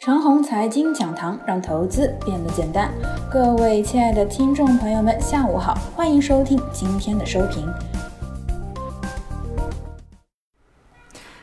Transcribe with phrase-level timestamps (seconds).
[0.00, 2.90] 长虹财经讲堂，让投资变得简单。
[3.30, 7.70] 各位亲爱的听众朋友们，下午好，欢迎收听今天的收评。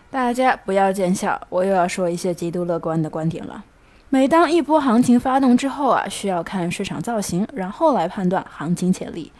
[0.09, 3.63] 大家不要见笑，我又要说一些极度乐观的观点了。
[4.09, 9.31] 每当一波行情发动之后啊，需要看市场造型，然后来判断行情潜力。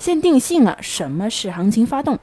[0.00, 2.18] 先定性了什么是行情发动。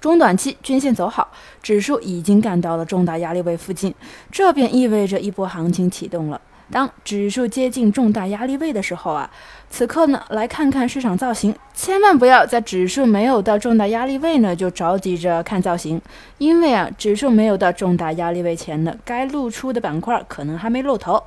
[0.00, 1.30] 中短期均线走好，
[1.62, 3.94] 指数已经干到了重大压力位附近，
[4.30, 6.40] 这便意味着一波行情启动了。
[6.68, 9.30] 当指数接近重大压力位的时候啊，
[9.70, 16.00] 此刻呢，来看看市场造型，千万不要在指数没有到重大压力位呢就着急着看造型，
[16.38, 21.22] 因为啊，指数没有到重大压力位前呢，该露出的板块可能还没露头。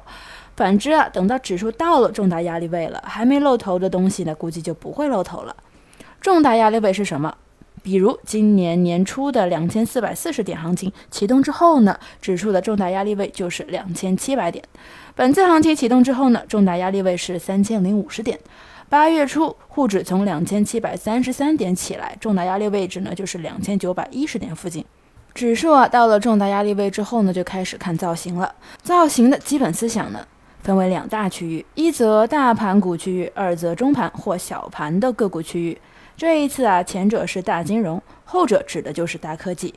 [0.58, 5.56] 反之啊，等到指数到了重大压力位了，还没露头的东西呢，估计就不会露头了。
[6.20, 7.34] 重大压力位是什么？
[7.90, 14.64] 比如今年年初的两千四百四十点行情启动之后呢，指数的重大压力位就是两千七百点。
[15.16, 18.40] 本次行情启动之后呢，重大压力位是三千零五十点。
[18.90, 24.86] 八月初沪指从两千七百三十三点起来，重大压力位置呢就是两千九百一十点附近。
[25.34, 28.54] 指数啊到了重大压力位之后呢，就开始看造型了。
[28.84, 30.20] 造型的基本思想呢，
[30.62, 35.76] 分为两大区域：一则大盘股区域，二则中盘或小盘的个股区域。
[36.20, 39.74] 这一次啊，前者是大金融，后者指的就是大科技。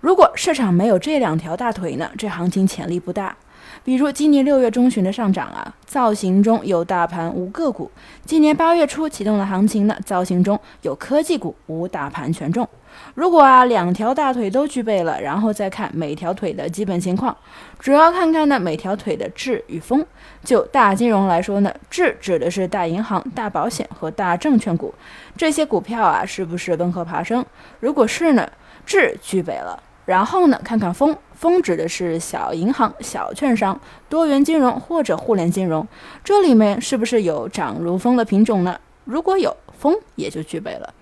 [0.00, 3.36] 如果市场没有这两条大腿呢，这行情潜力不大。
[3.84, 7.90] 比如今年六月中旬的上涨啊，造型中有大盘无个股；
[8.24, 12.68] 今年八月初启动的行情呢，造型中有科技股无大盘权重。
[13.14, 17.34] 如果啊两条大腿都具备了，然后再看每条腿的基本情况，
[17.78, 20.04] 主要看看呢每条腿的质与风。
[20.44, 24.94] 就大金融来说呢，质指的是大银行、大保险和大证券股，
[25.36, 27.44] 这些股票啊是不是温和爬升？
[27.80, 28.46] 如果是呢，
[28.84, 29.82] 质具备了。
[30.04, 35.86] 然后呢，看看风，风指的是小银行、小券商、多元金融或者互联金融，
[36.24, 38.80] 这里面是不是有涨如风的品种呢？
[39.04, 40.92] 如果有，风也就具备了。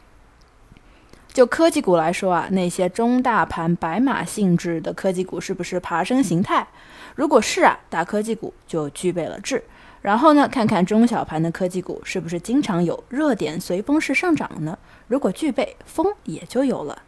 [1.33, 6.67] 就科技股来说啊，那些中大盘白马性质的科技股是不是爬升形态？
[7.15, 9.63] 如果是啊，大科技股就具备了质。
[10.03, 14.77] 然后呢，看看中小盘的科技股是不是经常有热点随风式上涨呢？
[15.07, 17.01] 如果具备，风也就有了。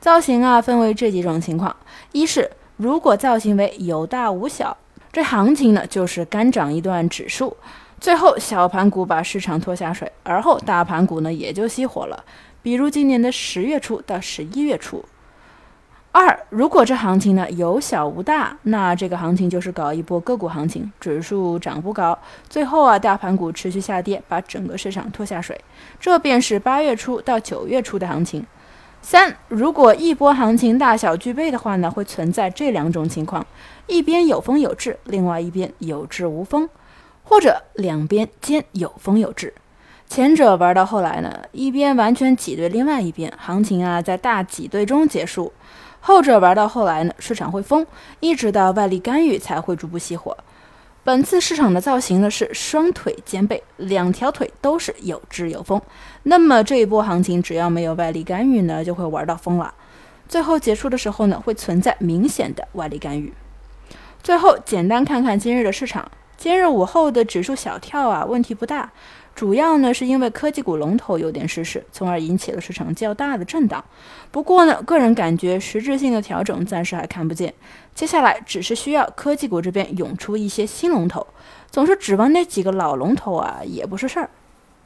[0.00, 1.76] 造型啊，分为这几种情况：
[2.12, 4.74] 一是如果造型为有大无小，
[5.12, 7.54] 这行情呢就是干涨一段指数，
[8.00, 12.24] 最后小盘股把市场拖下水，而后大盘股呢也就熄火了。
[12.62, 15.04] 比如今年的十月初到十一月初。
[16.12, 22.18] 二，如果这行情呢有小无大，那这个行情就是搞一波个股行情，指数涨不高，
[22.48, 25.60] 最后啊大盘股持续下跌，把整个市场拖下水，
[26.00, 28.44] 这便是八月初到九月初的行情。
[29.02, 33.44] 三，如果一波行情大小具备的话呢，会存在这两种情况：
[33.86, 36.68] 一边有风有质，另外一边有质无风，
[37.24, 39.52] 或者两边兼有风有质。
[40.06, 45.50] 前者玩到后来呢，一边完全挤兑另外一边，行情啊在大挤兑中结束；
[46.00, 47.84] 后者玩到后来呢，市场会疯，
[48.20, 50.36] 一直到外力干预才会逐步熄火。
[51.02, 55.80] 本次市场的造型呢是双腿兼备，两条腿都是有质有风。
[56.24, 59.72] 那么这一波行情只要没有外力干预呢，就会玩到疯了。
[60.28, 63.32] 最后结束的时候呢，会存在明显的外力干预。
[64.22, 66.08] 最后简单看看今日的市场，
[66.40, 68.90] 今日午后的指数小跳啊，问题不大。
[69.34, 73.84] 主要呢是因为科技股龙头有点失势，从而引起了市场较大的震荡。
[74.30, 77.52] 不过呢，个人感觉实质性的调整暂时还看不见。
[77.94, 81.26] 接下来只是需要科技股这边涌出一些新龙头，
[81.70, 84.30] 总是指望那几个老龙头啊，也不是事儿。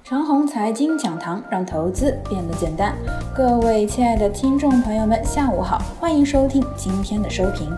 [0.03, 2.97] 长虹财经讲堂让投资变得简单。
[3.32, 7.72] 各位亲爱的听众朋友们，下午好，欢迎收听今天的收评。